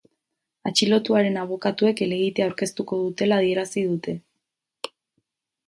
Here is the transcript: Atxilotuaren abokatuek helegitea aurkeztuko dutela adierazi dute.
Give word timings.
Atxilotuaren 0.69 1.37
abokatuek 1.41 2.01
helegitea 2.05 2.47
aurkeztuko 2.49 2.99
dutela 3.03 3.39
adierazi 3.45 3.87
dute. 3.93 4.19